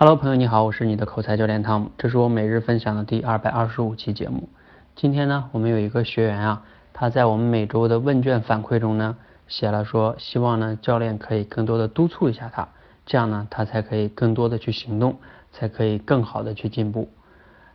[0.00, 4.48] Hello，朋友你好，我是你的口才教练汤姆，这是我每日分享的第二百二十五期节目。
[4.94, 9.16] 今天呢，我们有一个学员啊，他在我们每周的问卷反馈中呢，
[9.48, 12.68] 写了说希望呢教练可以更多的督促一下他，
[13.06, 15.16] 这样呢他才可以更多的去行动，
[15.50, 17.08] 才可以更好的去进步。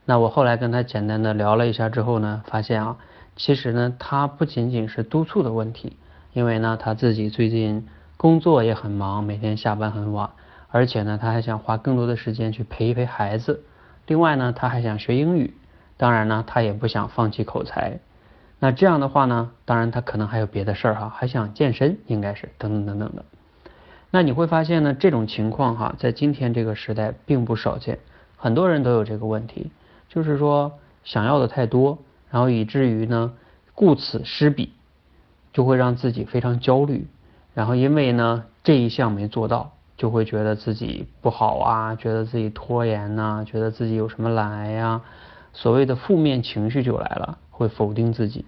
[0.06, 2.96] 那我后来跟他简单的聊了一下之后呢，发现啊，
[3.36, 5.98] 其实呢他不仅仅是督促的问题，
[6.32, 7.86] 因为呢他自己最近
[8.16, 10.30] 工作也很忙，每天下班很晚，
[10.74, 13.64] 而且呢他还想花更多的时间去陪一陪孩子，
[14.08, 15.54] 另外呢他还想学英语。
[15.96, 18.00] 当然呢，他也不想放弃口才。
[18.60, 23.24] 那这样的话呢，当然他可能还有别的事儿哈，还想健身，应该是等等等等的。
[24.10, 28.00] 那你会发现呢，这种情况哈，在今天这个时代并不少见，
[28.36, 29.72] 很多人都有这个问题，
[30.10, 32.00] 就是说想要的太多，
[32.32, 33.34] 然后以至于呢，
[33.76, 34.74] 顾此失彼，
[35.54, 37.08] 就会让自己非常焦虑。
[37.54, 45.02] 然后因为呢这一项没做到，就会觉得自己不好啊，觉得自己拖延呐，觉得自己有什么懒癌呀。
[45.54, 48.44] 所谓的负面情绪就来了，会否定自己。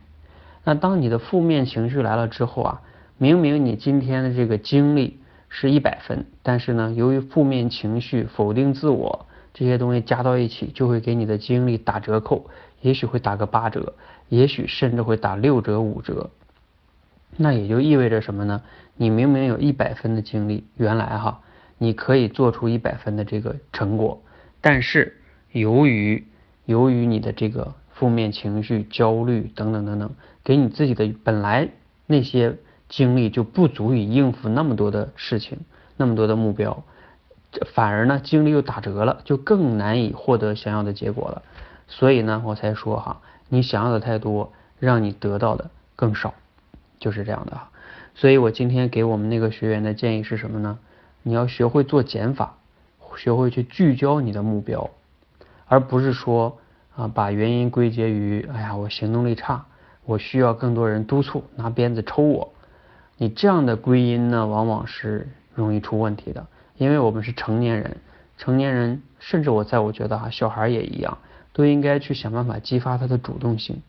[0.65, 2.81] 那当你的负面情绪来了之后啊，
[3.17, 12.47] 明明你今天的这个精力是一百分，但是呢，由于负面情绪、否定自我这些东西加到一起，就会给你的精力打折扣，
[12.81, 13.93] 也许会打个八折，
[14.27, 16.31] 也许甚至会打六折、五折。
[17.37, 18.61] 那也就意味着什么呢？
[18.97, 21.39] 你明明有一百分的精力，原来哈，
[21.77, 24.21] 你可以做出一百分的这个成果，
[24.61, 25.17] 但是
[25.51, 26.25] 由于
[26.65, 30.11] 由于你的这个负面情绪、焦虑等等等等，
[30.43, 31.69] 给你自己的本来
[32.05, 35.59] 那些精力就不足以应付那么多的事情、
[35.97, 36.83] 那么多的目标，
[37.73, 41.43] 反而呢精力又打折了，就更难以获得想要的结果了。
[41.87, 46.33] 所以呢，我才说哈，你想要的太多，让你得到的更少，
[46.99, 47.69] 就是这样的哈。
[48.15, 50.79] 所以我今天给我们那个学员的建议是什么呢？
[51.27, 52.55] 你要学会做减法，
[53.17, 54.91] 学会去聚焦你的目标。
[55.65, 56.59] 而不是说
[56.95, 59.65] 啊，把原因归结于哎呀，我行动力差，
[60.05, 62.53] 我需要更多人督促，拿鞭子抽我。
[63.17, 66.45] 你这样的归因呢，往往是容易出问题的，
[66.77, 67.97] 因为我们是成年人，
[68.37, 71.17] 成年人甚至我在我觉得哈，小孩也一样，
[71.53, 73.81] 都应该去想办法激发他的主动性，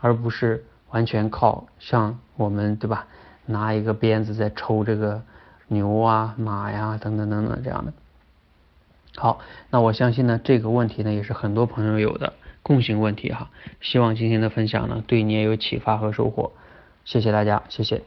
[0.00, 3.06] 而不是完全靠像我们对吧，
[3.46, 5.22] 拿一个鞭子在抽这个
[5.72, 7.92] 牛啊、马呀等等等等这样的。
[9.16, 9.38] 好，
[9.70, 12.32] 那我相信呢，这个问题呢也是很多朋友有的
[12.62, 13.50] 共性问题哈。
[13.80, 16.52] 希望今天的分享呢对你也有启发和收获。
[17.04, 18.02] 谢谢大家，谢谢。